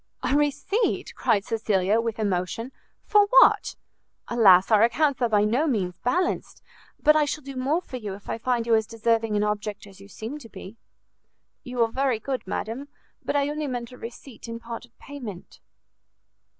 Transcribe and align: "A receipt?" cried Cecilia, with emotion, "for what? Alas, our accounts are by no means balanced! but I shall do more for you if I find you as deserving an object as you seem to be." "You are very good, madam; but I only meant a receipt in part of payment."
"A 0.23 0.35
receipt?" 0.35 1.13
cried 1.13 1.45
Cecilia, 1.45 2.01
with 2.01 2.17
emotion, 2.17 2.71
"for 3.05 3.27
what? 3.29 3.75
Alas, 4.29 4.71
our 4.71 4.81
accounts 4.81 5.21
are 5.21 5.29
by 5.29 5.43
no 5.43 5.67
means 5.67 5.93
balanced! 6.03 6.63
but 6.99 7.15
I 7.15 7.25
shall 7.25 7.43
do 7.43 7.55
more 7.55 7.83
for 7.83 7.97
you 7.97 8.15
if 8.15 8.27
I 8.27 8.39
find 8.39 8.65
you 8.65 8.73
as 8.73 8.87
deserving 8.87 9.35
an 9.35 9.43
object 9.43 9.85
as 9.85 10.01
you 10.01 10.07
seem 10.07 10.39
to 10.39 10.49
be." 10.49 10.75
"You 11.63 11.83
are 11.83 11.91
very 11.91 12.19
good, 12.19 12.47
madam; 12.47 12.87
but 13.23 13.35
I 13.35 13.47
only 13.49 13.67
meant 13.67 13.91
a 13.91 13.97
receipt 13.99 14.47
in 14.47 14.59
part 14.59 14.85
of 14.85 14.97
payment." 14.97 15.59